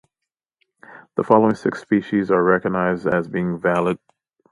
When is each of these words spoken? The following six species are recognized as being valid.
The 1.15 1.23
following 1.23 1.53
six 1.53 1.79
species 1.79 2.31
are 2.31 2.41
recognized 2.43 3.05
as 3.05 3.27
being 3.27 3.59
valid. 3.59 3.99